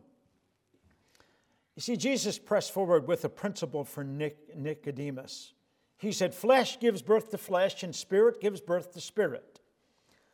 You 1.75 1.81
see, 1.81 1.95
Jesus 1.95 2.37
pressed 2.37 2.73
forward 2.73 3.07
with 3.07 3.23
a 3.23 3.29
principle 3.29 3.85
for 3.85 4.03
Nicodemus. 4.03 5.53
He 5.97 6.11
said, 6.11 6.35
Flesh 6.35 6.79
gives 6.79 7.01
birth 7.01 7.31
to 7.31 7.37
flesh, 7.37 7.83
and 7.83 7.95
spirit 7.95 8.41
gives 8.41 8.59
birth 8.59 8.93
to 8.93 9.01
spirit. 9.01 9.59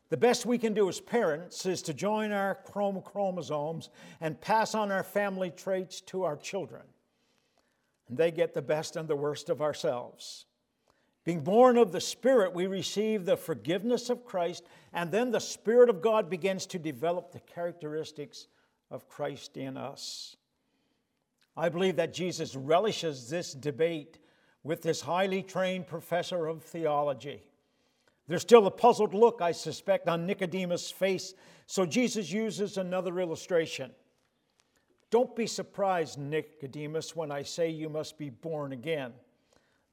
The 0.09 0.17
best 0.17 0.45
we 0.45 0.57
can 0.57 0.73
do 0.73 0.87
as 0.87 0.99
parents 0.99 1.65
is 1.65 1.81
to 1.83 1.93
join 1.93 2.31
our 2.31 2.55
chromosomes 2.55 3.89
and 4.21 4.39
pass 4.39 4.75
on 4.75 4.91
our 4.91 5.03
family 5.03 5.49
traits 5.49 6.01
to 6.01 6.23
our 6.23 6.37
children. 6.37 6.83
And 8.07 8.17
they 8.17 8.31
get 8.31 8.53
the 8.53 8.61
best 8.61 8.95
and 8.95 9.07
the 9.07 9.15
worst 9.15 9.49
of 9.49 9.61
ourselves. 9.61 10.45
Being 11.25 11.41
born 11.41 11.77
of 11.77 11.91
the 11.91 11.99
Spirit, 11.99 12.53
we 12.53 12.67
receive 12.67 13.25
the 13.25 13.35
forgiveness 13.35 14.11
of 14.11 14.25
Christ, 14.25 14.63
and 14.93 15.11
then 15.11 15.31
the 15.31 15.39
Spirit 15.39 15.89
of 15.89 16.01
God 16.01 16.29
begins 16.29 16.67
to 16.67 16.79
develop 16.79 17.31
the 17.31 17.39
characteristics 17.39 18.47
of 18.91 19.09
Christ 19.09 19.57
in 19.57 19.75
us. 19.75 20.37
I 21.57 21.69
believe 21.69 21.95
that 21.95 22.13
Jesus 22.13 22.55
relishes 22.55 23.27
this 23.27 23.53
debate 23.53 24.19
with 24.63 24.83
this 24.83 25.01
highly 25.01 25.41
trained 25.41 25.87
professor 25.87 26.45
of 26.45 26.63
theology. 26.63 27.41
There's 28.27 28.43
still 28.43 28.67
a 28.67 28.71
puzzled 28.71 29.15
look, 29.15 29.41
I 29.41 29.51
suspect, 29.51 30.07
on 30.07 30.27
Nicodemus' 30.27 30.91
face, 30.91 31.33
so 31.65 31.87
Jesus 31.87 32.31
uses 32.31 32.77
another 32.77 33.19
illustration. 33.19 33.91
Don't 35.09 35.35
be 35.35 35.47
surprised, 35.47 36.19
Nicodemus, 36.19 37.15
when 37.15 37.31
I 37.31 37.41
say 37.43 37.69
you 37.69 37.89
must 37.89 38.17
be 38.17 38.29
born 38.29 38.73
again. 38.73 39.13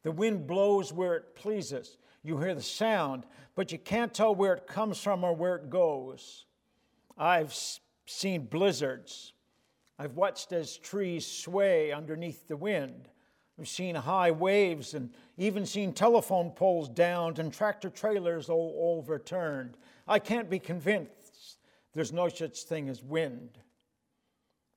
The 0.03 0.13
wind 0.13 0.47
blows 0.47 0.93
where 0.93 1.15
it 1.15 1.35
pleases. 1.35 1.97
You 2.23 2.39
hear 2.39 2.55
the 2.55 2.63
sound, 2.63 3.25
but 3.55 3.73
you 3.73 3.79
can't 3.79 4.15
tell 4.15 4.35
where 4.35 4.55
it 4.55 4.67
comes 4.67 5.01
from 5.01 5.25
or 5.25 5.35
where 5.35 5.57
it 5.57 5.71
goes. 5.71 6.47
I've 7.17 7.55
seen 8.07 8.47
blizzards. 8.47 9.33
I've 9.99 10.17
watched 10.17 10.53
as 10.53 10.77
trees 10.77 11.27
sway 11.27 11.93
underneath 11.93 12.49
the 12.49 12.57
wind. 12.57 13.09
I've 13.59 13.69
seen 13.69 13.95
high 13.95 14.31
waves 14.31 14.95
and 14.95 15.11
even 15.37 15.67
seen 15.67 15.93
telephone 15.93 16.51
poles 16.51 16.89
downed 16.89 17.39
and 17.39 17.53
tractor 17.53 17.91
trailers 17.91 18.49
overturned. 18.49 19.77
I 20.09 20.19
can't 20.19 20.51
be 20.51 20.59
convinced 20.59 21.59
there's 21.95 22.13
no 22.13 22.29
such 22.29 22.63
thing 22.65 22.89
as 22.89 23.03
wind. 23.03 23.59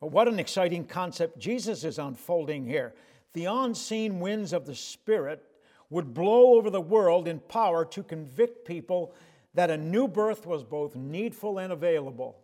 But 0.02 0.12
what 0.12 0.28
an 0.28 0.40
exciting 0.40 0.86
concept 0.86 1.40
Jesus 1.40 1.84
is 1.84 1.98
unfolding 1.98 2.66
here 2.66 2.94
the 3.36 3.46
unseen 3.46 4.20
winds 4.20 4.52
of 4.52 4.66
the 4.66 4.74
Spirit 4.74 5.44
would 5.92 6.14
blow 6.14 6.56
over 6.56 6.72
the 6.72 6.82
world 6.82 7.28
in 7.28 7.40
power 7.40 7.86
to 7.86 8.02
convict 8.02 8.66
people 8.66 9.14
that 9.54 9.70
a 9.70 9.78
new 9.78 10.08
birth 10.08 10.48
was 10.48 10.64
both 10.64 10.96
needful 10.96 11.60
and 11.60 11.72
available. 11.72 12.40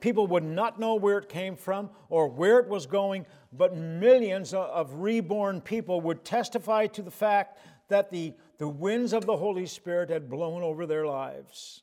People 0.00 0.28
would 0.28 0.44
not 0.44 0.78
know 0.78 0.94
where 0.94 1.18
it 1.18 1.28
came 1.28 1.56
from 1.56 1.90
or 2.08 2.28
where 2.28 2.60
it 2.60 2.68
was 2.68 2.86
going, 2.86 3.26
but 3.52 3.76
millions 3.76 4.54
of 4.54 4.94
reborn 4.94 5.60
people 5.60 6.00
would 6.02 6.24
testify 6.24 6.86
to 6.86 7.02
the 7.02 7.10
fact 7.10 7.58
that 7.88 8.10
the, 8.10 8.34
the 8.58 8.68
winds 8.68 9.12
of 9.12 9.26
the 9.26 9.36
Holy 9.36 9.66
Spirit 9.66 10.10
had 10.10 10.30
blown 10.30 10.62
over 10.62 10.86
their 10.86 11.06
lives. 11.06 11.82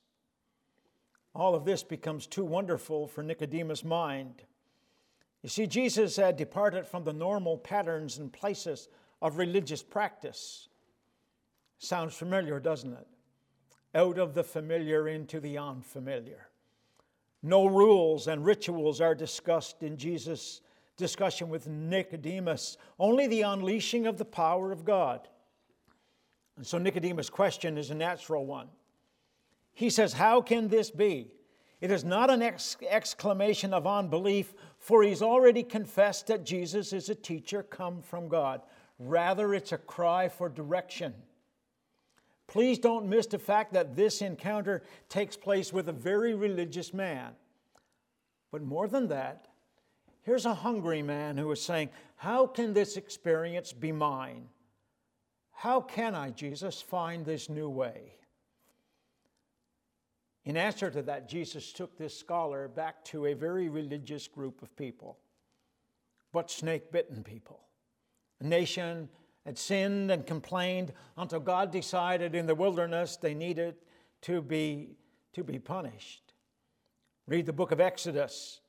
All 1.33 1.55
of 1.55 1.65
this 1.65 1.83
becomes 1.83 2.27
too 2.27 2.45
wonderful 2.45 3.07
for 3.07 3.21
Nicodemus' 3.21 3.83
mind. 3.83 4.43
You 5.45 5.49
see, 5.49 5.67
Jesus 5.67 6.15
had 6.15 6.37
departed 6.37 6.87
from 6.87 7.03
the 7.03 7.13
normal 7.13 7.59
patterns 7.59 8.17
and 8.17 8.33
places 8.33 8.89
of 9.21 9.37
religious 9.37 9.83
practice. 9.83 10.69
Sounds 11.77 12.15
familiar, 12.15 12.59
doesn't 12.59 12.93
it? 12.93 13.07
Out 13.93 14.17
of 14.17 14.33
the 14.33 14.43
familiar 14.43 15.07
into 15.07 15.39
the 15.39 15.59
unfamiliar. 15.59 16.49
No 17.43 17.67
rules 17.67 18.27
and 18.27 18.43
rituals 18.43 18.99
are 18.99 19.13
discussed 19.13 19.83
in 19.83 19.97
Jesus' 19.97 20.61
discussion 20.97 21.47
with 21.49 21.67
Nicodemus, 21.67 22.77
only 22.97 23.27
the 23.27 23.43
unleashing 23.43 24.07
of 24.07 24.17
the 24.17 24.25
power 24.25 24.71
of 24.71 24.83
God. 24.83 25.27
And 26.57 26.65
so 26.65 26.79
Nicodemus' 26.79 27.29
question 27.29 27.77
is 27.77 27.91
a 27.91 27.95
natural 27.95 28.47
one. 28.47 28.69
He 29.75 29.91
says, 29.91 30.13
How 30.13 30.41
can 30.41 30.69
this 30.69 30.89
be? 30.89 31.35
It 31.82 31.91
is 31.91 32.03
not 32.03 32.29
an 32.29 32.41
ex- 32.41 32.77
exclamation 32.89 33.74
of 33.74 33.86
unbelief, 33.86 34.53
for 34.79 35.03
he's 35.03 35.22
already 35.22 35.63
confessed 35.63 36.27
that 36.27 36.46
Jesus 36.46 36.94
is 36.94 37.10
a 37.10 37.15
teacher 37.15 37.63
come 37.63 38.01
from 38.01 38.27
God. 38.27 38.62
Rather, 38.98 39.53
it's 39.53 39.72
a 39.74 39.77
cry 39.77 40.29
for 40.29 40.48
direction. 40.48 41.13
Please 42.48 42.77
don't 42.77 43.10
miss 43.10 43.25
the 43.25 43.39
fact 43.39 43.74
that 43.74 43.96
this 43.96 44.22
encounter 44.22 44.84
takes 45.10 45.36
place 45.36 45.74
with 45.74 45.89
a 45.89 45.94
very 45.94 46.34
religious 46.34 46.94
man. 46.94 47.32
But 48.51 48.62
more 48.62 48.88
than 48.88 49.08
that, 49.10 49.48
here's 50.22 50.46
a 50.46 50.53
hungry 50.53 51.01
man 51.01 51.38
who 51.38 51.51
is 51.51 51.62
saying, 51.62 51.89
How 52.15 52.48
can 52.48 52.74
this 52.74 52.96
experience 52.98 53.74
be 53.74 53.91
mine? 53.91 54.48
How 55.51 55.82
can 55.82 56.15
I, 56.15 56.29
Jesus, 56.29 56.82
find 56.82 57.25
this 57.25 57.50
new 57.50 57.70
way? 57.70 58.13
In 60.45 60.57
answer 60.57 60.91
to 60.91 61.01
that, 61.03 61.27
Jesus 61.27 61.73
took 61.73 61.97
this 61.97 62.17
scholar 62.17 62.67
back 62.67 63.03
to 63.05 63.25
a 63.25 63.33
very 63.33 63.67
religious 63.67 64.27
group 64.27 64.61
of 64.61 64.75
people, 64.75 65.17
but 66.31 66.51
snake 66.51 66.91
bitten 66.91 67.23
people. 67.23 67.61
A 68.39 68.43
nation 68.43 69.09
had 69.43 69.57
sinned 69.57 70.11
and 70.11 70.25
complained 70.25 70.93
until 71.17 71.39
God 71.39 71.71
decided 71.71 72.35
in 72.35 72.45
the 72.45 72.55
wilderness 72.55 73.17
they 73.17 73.33
needed 73.33 73.75
to 74.21 74.41
be, 74.41 74.89
to 75.33 75.43
be 75.43 75.57
punished. 75.57 76.33
Read 77.27 77.47
the 77.47 77.53
book 77.53 77.71
of 77.71 77.79
Exodus, 77.79 78.59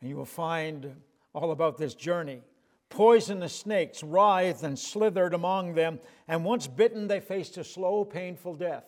and 0.00 0.08
you 0.08 0.16
will 0.16 0.24
find 0.24 0.94
all 1.34 1.50
about 1.50 1.78
this 1.78 1.94
journey. 1.94 2.42
Poisonous 2.90 3.54
snakes 3.54 4.04
writhed 4.04 4.62
and 4.62 4.78
slithered 4.78 5.34
among 5.34 5.74
them, 5.74 5.98
and 6.28 6.44
once 6.44 6.68
bitten, 6.68 7.08
they 7.08 7.18
faced 7.18 7.56
a 7.58 7.64
slow, 7.64 8.04
painful 8.04 8.54
death. 8.54 8.84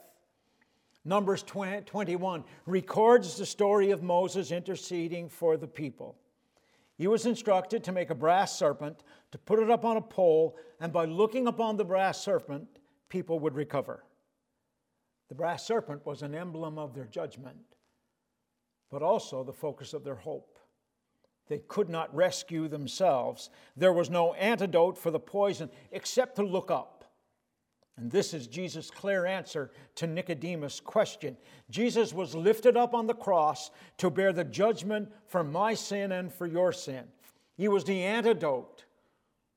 Numbers 1.05 1.43
21 1.43 2.45
records 2.67 3.37
the 3.37 3.47
story 3.47 3.91
of 3.91 4.03
Moses 4.03 4.51
interceding 4.51 5.29
for 5.29 5.57
the 5.57 5.67
people. 5.67 6.17
He 6.97 7.07
was 7.07 7.27
instructed 7.27 7.85
to 7.85 7.93
make 7.93 8.11
a 8.11 8.15
brass 8.15 8.59
serpent, 8.59 9.05
to 9.31 9.39
put 9.39 9.61
it 9.61 9.71
up 9.71 9.85
on 9.85 9.97
a 9.97 10.03
pole, 10.03 10.57
and 10.81 10.93
by 10.93 11.05
looking 11.05 11.47
upon 11.47 11.77
the 11.77 11.85
brass 11.85 12.21
serpent, 12.21 12.67
people 13.09 13.39
would 13.39 13.55
recover. 13.55 14.05
The 15.29 15.35
brass 15.35 15.65
serpent 15.65 16.05
was 16.05 16.23
an 16.23 16.35
emblem 16.35 16.79
of 16.79 16.95
their 16.95 17.05
judgment, 17.07 17.77
but 18.91 19.03
also 19.03 19.45
the 19.45 19.53
focus 19.53 19.93
of 19.93 20.03
their 20.05 20.17
hope. 20.17 20.59
they 21.49 21.59
could 21.69 21.89
not 21.89 22.15
rescue 22.15 22.69
themselves. 22.69 23.51
There 23.77 23.93
was 23.93 24.11
no 24.11 24.35
antidote 24.35 24.99
for 24.99 25.11
the 25.11 25.21
poison 25.21 25.71
except 25.93 26.37
to 26.37 26.43
look 26.43 26.71
up. 26.71 26.98
And 27.99 28.13
this 28.13 28.33
is 28.33 28.47
Jesus' 28.47 28.93
clear 28.93 29.27
answer 29.27 29.73
to 29.97 30.07
Nicodemus' 30.07 30.79
question. 30.79 31.37
Jesus 31.69 32.13
was 32.13 32.33
lifted 32.33 32.77
up 32.77 32.95
on 32.95 33.09
the 33.09 33.15
cross 33.15 33.73
to 33.97 34.09
bear 34.09 34.33
the 34.33 34.45
judgment 34.45 35.11
for 35.27 35.43
my 35.43 35.75
sin 35.75 36.13
and 36.13 36.33
for 36.33 36.47
your 36.47 36.73
sin. 36.73 37.05
He 37.57 37.67
was 37.67 37.83
the 37.83 38.05
antidote 38.05 38.85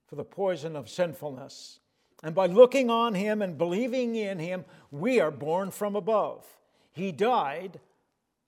for 0.07 0.15
the 0.15 0.23
poison 0.23 0.75
of 0.75 0.89
sinfulness. 0.89 1.79
And 2.23 2.33
by 2.33 2.47
looking 2.47 2.89
on 2.89 3.13
him 3.13 3.43
and 3.43 3.59
believing 3.59 4.15
in 4.15 4.39
him, 4.39 4.65
we 4.89 5.19
are 5.19 5.31
born 5.31 5.69
from 5.69 5.95
above. 5.95 6.45
He 6.91 7.11
died 7.11 7.79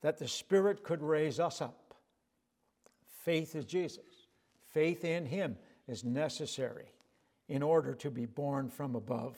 that 0.01 0.17
the 0.17 0.27
Spirit 0.27 0.83
could 0.83 1.03
raise 1.03 1.39
us 1.39 1.62
up. 1.62 1.93
Faith 3.23 3.55
is 3.55 3.65
Jesus. 3.65 4.27
Faith 4.73 5.05
in 5.05 5.27
him 5.27 5.55
is 5.88 6.03
necessary 6.03 6.91
in 7.47 7.62
order 7.62 7.93
to 7.93 8.09
be 8.09 8.25
born 8.25 8.69
from 8.69 8.95
above. 8.95 9.38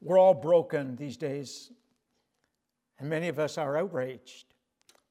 We're 0.00 0.18
all 0.18 0.34
broken 0.34 0.96
these 0.96 1.16
days, 1.16 1.70
and 2.98 3.08
many 3.08 3.28
of 3.28 3.38
us 3.38 3.58
are 3.58 3.76
outraged 3.76 4.54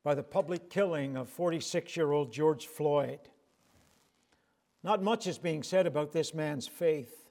by 0.03 0.15
the 0.15 0.23
public 0.23 0.69
killing 0.69 1.17
of 1.17 1.29
46 1.29 1.97
year 1.97 2.11
old 2.11 2.31
George 2.31 2.67
Floyd. 2.67 3.19
Not 4.83 5.03
much 5.03 5.27
is 5.27 5.37
being 5.37 5.63
said 5.63 5.85
about 5.85 6.13
this 6.13 6.33
man's 6.33 6.67
faith, 6.67 7.29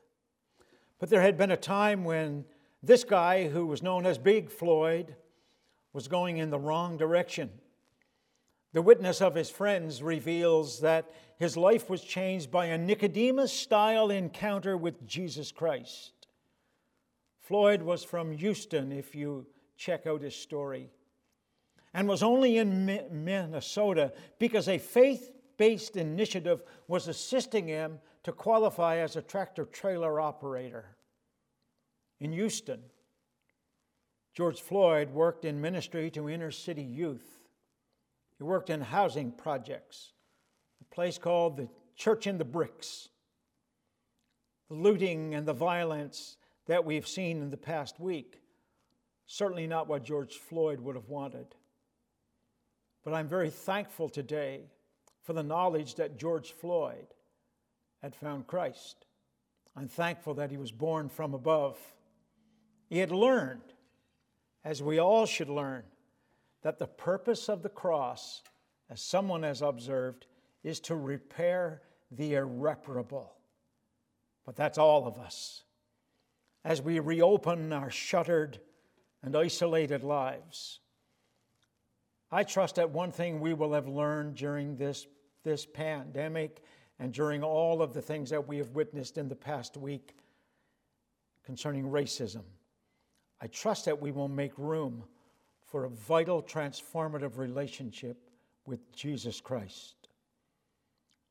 but 0.99 1.09
there 1.09 1.23
had 1.23 1.39
been 1.39 1.51
a 1.51 1.57
time 1.57 2.05
when 2.05 2.45
this 2.83 3.05
guy, 3.05 3.49
who 3.49 3.67
was 3.67 3.83
known 3.83 4.05
as 4.05 4.19
Big 4.19 4.51
Floyd, 4.51 5.17
was 5.95 6.09
going 6.09 6.37
in 6.37 6.51
the 6.51 6.59
wrong 6.59 6.99
direction. 6.99 7.51
The 8.75 8.83
witness 8.83 9.23
of 9.23 9.35
his 9.35 9.49
friends 9.49 10.03
reveals 10.03 10.81
that 10.81 11.11
his 11.39 11.57
life 11.57 11.89
was 11.89 12.03
changed 12.03 12.51
by 12.51 12.67
a 12.67 12.77
Nicodemus 12.77 13.53
style 13.53 14.11
encounter 14.11 14.77
with 14.77 15.07
Jesus 15.07 15.51
Christ. 15.51 16.13
Floyd 17.47 17.81
was 17.81 18.03
from 18.03 18.33
Houston, 18.33 18.91
if 18.91 19.15
you 19.15 19.47
check 19.77 20.05
out 20.05 20.21
his 20.21 20.35
story, 20.35 20.91
and 21.95 22.09
was 22.09 22.25
only 22.25 22.59
in 22.59 22.87
Minnesota 23.13 24.13
because 24.41 24.67
a 24.67 24.79
faith 24.79 25.31
based 25.57 25.97
initiative 25.97 26.65
was 26.89 27.07
assisting 27.07 27.69
him 27.69 28.01
to 28.25 28.33
qualify 28.33 28.97
as 28.97 29.15
a 29.15 29.23
tractor 29.23 29.65
trailer 29.65 30.21
operator. 30.21 30.97
In 32.19 32.33
Houston, 32.33 32.81
George 34.35 34.61
Floyd 34.61 35.11
worked 35.11 35.45
in 35.45 35.61
ministry 35.61 36.11
to 36.11 36.29
inner 36.29 36.51
city 36.51 36.83
youth. 36.83 37.39
He 38.39 38.43
worked 38.43 38.71
in 38.71 38.81
housing 38.81 39.31
projects, 39.31 40.15
a 40.81 40.93
place 40.93 41.17
called 41.17 41.59
the 41.59 41.69
Church 41.95 42.27
in 42.27 42.39
the 42.39 42.45
Bricks. 42.45 43.09
The 44.69 44.75
looting 44.75 45.37
and 45.37 45.47
the 45.47 45.53
violence 45.53 46.39
that 46.67 46.85
we've 46.85 47.07
seen 47.07 47.43
in 47.43 47.51
the 47.51 47.57
past 47.57 47.99
week. 48.01 48.41
Certainly 49.27 49.67
not 49.67 49.89
what 49.89 50.05
George 50.05 50.35
Floyd 50.35 50.81
would 50.81 50.95
have 50.95 51.09
wanted. 51.09 51.47
But 53.05 53.15
I'm 53.15 53.29
very 53.29 53.51
thankful 53.51 54.09
today 54.09 54.65
for 55.23 55.33
the 55.33 55.43
knowledge 55.43 55.97
that 55.97 56.19
George 56.19 56.53
Floyd 56.53 57.07
had 58.03 58.15
found 58.15 58.47
Christ. 58.47 59.07
I'm 59.77 59.89
thankful 59.89 60.35
that 60.35 60.51
he 60.51 60.57
was 60.57 60.73
born 60.73 61.09
from 61.09 61.35
above. 61.35 61.79
He 62.89 62.99
had 62.99 63.11
learned, 63.11 63.75
as 64.65 64.83
we 64.83 64.99
all 64.99 65.27
should 65.27 65.49
learn, 65.49 65.85
that 66.63 66.79
the 66.79 66.87
purpose 66.87 67.49
of 67.49 67.63
the 67.63 67.69
cross, 67.69 68.43
as 68.91 69.01
someone 69.01 69.43
has 69.43 69.63
observed, 69.63 70.27
is 70.65 70.81
to 70.81 70.97
repair 70.97 71.83
the 72.11 72.35
irreparable. 72.35 73.33
But 74.45 74.57
that's 74.57 74.79
all 74.79 75.07
of 75.07 75.19
us 75.19 75.63
as 76.67 76.83
we 76.83 76.99
reopen 76.99 77.73
our 77.73 77.91
shuttered 77.91 78.59
and 79.23 79.37
isolated 79.37 80.03
lives. 80.03 80.81
I 82.33 82.43
trust 82.43 82.75
that 82.75 82.91
one 82.91 83.13
thing 83.13 83.39
we 83.39 83.55
will 83.55 83.73
have 83.73 83.87
learned 83.87 84.35
during 84.35 84.77
this, 84.77 85.07
this 85.45 85.65
pandemic 85.65 86.65
and 86.99 87.13
during 87.13 87.45
all 87.45 87.83
of 87.83 87.95
the 87.95 88.03
things 88.03 88.31
that 88.31 88.49
we 88.49 88.59
have 88.59 88.71
witnessed 88.71 89.17
in 89.17 89.29
the 89.29 89.37
past 89.37 89.77
week 89.77 90.17
concerning 91.45 91.85
racism. 91.85 92.43
I 93.41 93.47
trust 93.47 93.85
that 93.85 94.03
we 94.03 94.11
will 94.11 94.27
make 94.27 94.59
room 94.59 95.05
for 95.67 95.85
a 95.85 95.91
vital, 95.91 96.43
transformative 96.43 97.39
relationship 97.39 98.29
with 98.67 98.93
Jesus 98.93 99.41
Christ. 99.41 99.95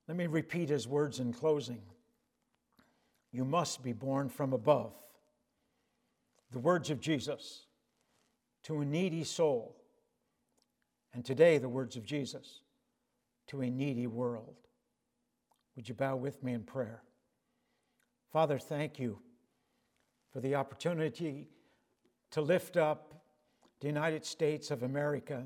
Let 0.07 0.15
me 0.15 0.27
repeat 0.27 0.69
his 0.69 0.87
words 0.87 1.19
in 1.19 1.33
closing. 1.33 1.81
You 3.33 3.43
must 3.43 3.83
be 3.83 3.91
born 3.91 4.29
from 4.29 4.53
above 4.53 4.93
the 6.55 6.59
words 6.59 6.89
of 6.89 7.01
Jesus 7.01 7.65
to 8.63 8.79
a 8.79 8.85
needy 8.85 9.25
soul, 9.25 9.75
and 11.13 11.25
today 11.25 11.57
the 11.57 11.67
words 11.67 11.97
of 11.97 12.05
Jesus 12.05 12.61
to 13.47 13.61
a 13.61 13.69
needy 13.69 14.07
world. 14.07 14.55
Would 15.75 15.89
you 15.89 15.95
bow 15.95 16.15
with 16.15 16.41
me 16.43 16.53
in 16.53 16.63
prayer? 16.63 17.03
Father, 18.31 18.57
thank 18.57 18.99
you 18.99 19.19
for 20.31 20.39
the 20.39 20.55
opportunity 20.55 21.49
to 22.31 22.39
lift 22.39 22.77
up 22.77 23.25
the 23.81 23.87
United 23.87 24.25
States 24.25 24.71
of 24.71 24.81
America, 24.81 25.43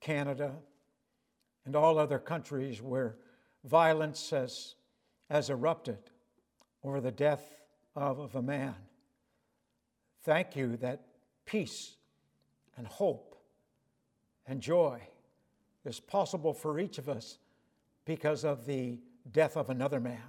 Canada, 0.00 0.54
and 1.66 1.76
all 1.76 1.98
other 1.98 2.18
countries 2.18 2.80
where 2.80 3.18
violence 3.62 4.30
has, 4.30 4.74
has 5.28 5.50
erupted 5.50 5.98
over 6.82 6.98
the 6.98 7.12
death 7.12 7.44
of, 7.94 8.18
of 8.20 8.34
a 8.36 8.42
man. 8.42 8.74
Thank 10.24 10.54
you 10.54 10.76
that 10.78 11.02
peace 11.46 11.96
and 12.76 12.86
hope 12.86 13.36
and 14.46 14.60
joy 14.60 15.00
is 15.84 15.98
possible 15.98 16.54
for 16.54 16.78
each 16.78 16.98
of 16.98 17.08
us 17.08 17.38
because 18.04 18.44
of 18.44 18.64
the 18.64 19.00
death 19.32 19.56
of 19.56 19.70
another 19.70 19.98
man, 19.98 20.22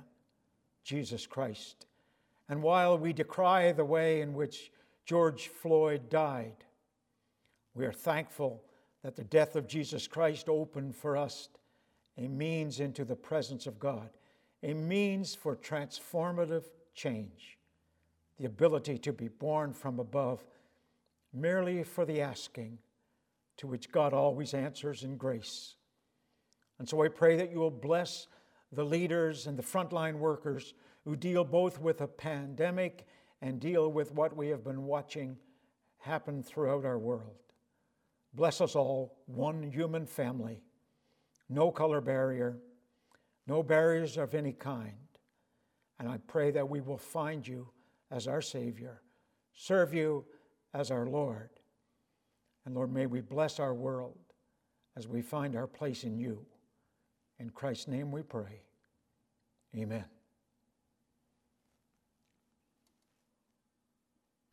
Jesus 0.83 1.27
Christ. 1.27 1.85
And 2.49 2.61
while 2.63 2.97
we 2.97 3.13
decry 3.13 3.71
the 3.71 3.85
way 3.85 4.21
in 4.21 4.33
which 4.33 4.71
George 5.05 5.47
Floyd 5.47 6.09
died, 6.09 6.65
we 7.75 7.85
are 7.85 7.93
thankful 7.93 8.63
that 9.03 9.15
the 9.15 9.23
death 9.23 9.55
of 9.55 9.67
Jesus 9.67 10.07
Christ 10.07 10.49
opened 10.49 10.95
for 10.95 11.17
us 11.17 11.49
a 12.17 12.27
means 12.27 12.79
into 12.79 13.05
the 13.05 13.15
presence 13.15 13.67
of 13.67 13.79
God, 13.79 14.09
a 14.63 14.73
means 14.73 15.35
for 15.35 15.55
transformative 15.55 16.65
change 16.95 17.57
the 18.37 18.45
ability 18.45 18.97
to 18.99 19.13
be 19.13 19.27
born 19.27 19.73
from 19.73 19.99
above 19.99 20.45
merely 21.33 21.83
for 21.83 22.05
the 22.05 22.21
asking, 22.21 22.77
to 23.57 23.67
which 23.67 23.91
God 23.91 24.13
always 24.13 24.53
answers 24.53 25.03
in 25.03 25.17
grace. 25.17 25.75
And 26.79 26.87
so 26.87 27.03
I 27.03 27.07
pray 27.07 27.35
that 27.37 27.51
you 27.51 27.59
will 27.59 27.71
bless 27.71 28.27
the 28.71 28.83
leaders 28.83 29.47
and 29.47 29.57
the 29.57 29.63
frontline 29.63 30.15
workers 30.15 30.73
who 31.05 31.15
deal 31.15 31.43
both 31.43 31.79
with 31.79 32.01
a 32.01 32.07
pandemic 32.07 33.07
and 33.41 33.59
deal 33.59 33.91
with 33.91 34.11
what 34.11 34.35
we 34.35 34.47
have 34.49 34.63
been 34.63 34.85
watching 34.85 35.37
happen 35.97 36.41
throughout 36.43 36.85
our 36.85 36.97
world. 36.97 37.35
Bless 38.33 38.61
us 38.61 38.75
all, 38.75 39.17
one 39.25 39.63
human 39.63 40.05
family, 40.05 40.63
no 41.49 41.71
color 41.71 42.01
barrier, 42.01 42.57
no 43.47 43.61
barriers 43.61 44.17
of 44.17 44.33
any 44.33 44.53
kind. 44.53 44.93
And 45.99 46.09
I 46.09 46.17
pray 46.17 46.51
that 46.51 46.67
we 46.67 46.81
will 46.81 46.97
find 46.97 47.47
you 47.47 47.69
as 48.13 48.27
our 48.27 48.41
Savior, 48.41 49.01
serve 49.55 49.91
you 49.91 50.23
as 50.73 50.91
our 50.91 51.07
Lord. 51.07 51.49
And 52.63 52.75
Lord, 52.75 52.93
may 52.93 53.07
we 53.07 53.21
bless 53.21 53.59
our 53.59 53.73
world 53.73 54.19
as 54.95 55.07
we 55.07 55.23
find 55.23 55.55
our 55.55 55.65
place 55.65 56.03
in 56.03 56.19
you. 56.19 56.45
In 57.39 57.49
Christ's 57.49 57.87
name 57.87 58.11
we 58.11 58.21
pray. 58.21 58.61
Amen. 59.75 60.05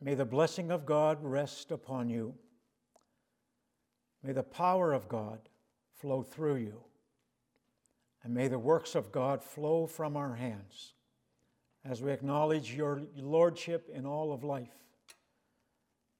May 0.01 0.15
the 0.15 0.25
blessing 0.25 0.71
of 0.71 0.87
God 0.87 1.19
rest 1.21 1.71
upon 1.71 2.09
you. 2.09 2.33
May 4.23 4.33
the 4.33 4.41
power 4.41 4.91
of 4.91 5.07
God 5.07 5.37
flow 5.99 6.23
through 6.23 6.55
you. 6.55 6.81
And 8.23 8.33
may 8.33 8.47
the 8.47 8.57
works 8.57 8.95
of 8.95 9.11
God 9.11 9.43
flow 9.43 9.85
from 9.85 10.17
our 10.17 10.33
hands 10.33 10.93
as 11.83 12.01
we 12.01 12.11
acknowledge 12.11 12.73
your 12.73 13.01
lordship 13.15 13.89
in 13.93 14.05
all 14.05 14.31
of 14.31 14.43
life. 14.43 14.69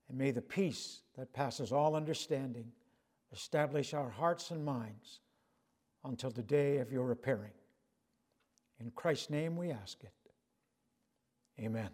And 0.10 0.18
may 0.18 0.32
the 0.32 0.42
peace 0.42 1.02
that 1.18 1.34
passes 1.34 1.72
all 1.72 1.96
understanding 1.96 2.72
establish 3.32 3.94
our 3.94 4.10
hearts 4.10 4.52
and 4.52 4.66
minds 4.66 5.22
until 6.04 6.32
the 6.32 6.44
day 6.44 6.78
of 6.78 6.92
your 6.92 7.12
appearing. 7.12 7.54
In 8.80 8.92
Christ's 8.92 9.30
name 9.30 9.56
we 9.56 9.72
ask 9.72 10.04
it. 10.04 10.14
Amen. 11.60 11.90